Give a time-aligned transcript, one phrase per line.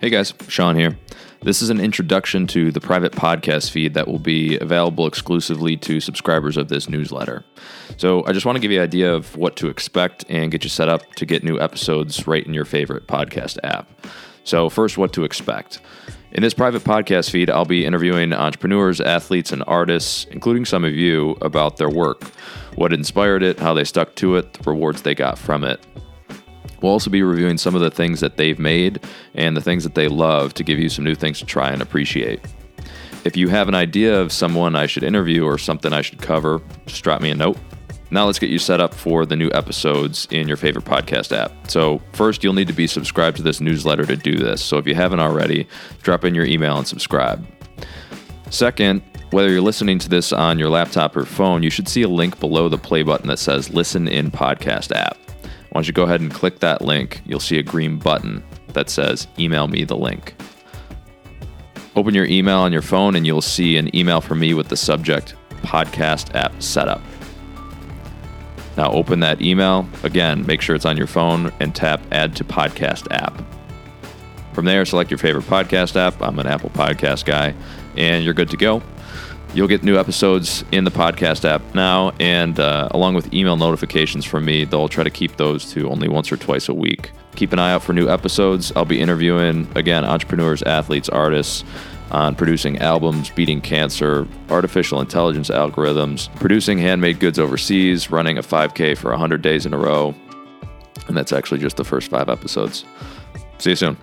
[0.00, 0.96] Hey guys, Sean here.
[1.42, 6.00] This is an introduction to the private podcast feed that will be available exclusively to
[6.00, 7.44] subscribers of this newsletter.
[7.98, 10.64] So, I just want to give you an idea of what to expect and get
[10.64, 13.90] you set up to get new episodes right in your favorite podcast app.
[14.42, 15.82] So, first, what to expect.
[16.32, 20.94] In this private podcast feed, I'll be interviewing entrepreneurs, athletes, and artists, including some of
[20.94, 22.24] you, about their work,
[22.74, 25.84] what inspired it, how they stuck to it, the rewards they got from it.
[26.80, 29.00] We'll also be reviewing some of the things that they've made
[29.34, 31.82] and the things that they love to give you some new things to try and
[31.82, 32.40] appreciate.
[33.24, 36.62] If you have an idea of someone I should interview or something I should cover,
[36.86, 37.58] just drop me a note.
[38.10, 41.52] Now let's get you set up for the new episodes in your favorite podcast app.
[41.70, 44.62] So, first, you'll need to be subscribed to this newsletter to do this.
[44.62, 45.68] So, if you haven't already,
[46.02, 47.46] drop in your email and subscribe.
[48.50, 52.08] Second, whether you're listening to this on your laptop or phone, you should see a
[52.08, 55.16] link below the play button that says Listen in Podcast app.
[55.70, 57.22] Why don't you go ahead and click that link?
[57.24, 60.34] You'll see a green button that says Email me the link.
[61.96, 64.76] Open your email on your phone and you'll see an email from me with the
[64.76, 67.00] subject Podcast App Setup.
[68.76, 69.88] Now open that email.
[70.02, 73.42] Again, make sure it's on your phone and tap Add to Podcast App.
[74.52, 76.20] From there, select your favorite podcast app.
[76.20, 77.54] I'm an Apple Podcast guy,
[77.96, 78.82] and you're good to go.
[79.52, 84.24] You'll get new episodes in the podcast app now, and uh, along with email notifications
[84.24, 87.10] from me, they'll try to keep those to only once or twice a week.
[87.34, 88.72] Keep an eye out for new episodes.
[88.76, 91.64] I'll be interviewing, again, entrepreneurs, athletes, artists
[92.12, 98.96] on producing albums, beating cancer, artificial intelligence algorithms, producing handmade goods overseas, running a 5K
[98.96, 100.14] for 100 days in a row.
[101.08, 102.84] And that's actually just the first five episodes.
[103.58, 103.96] See you soon.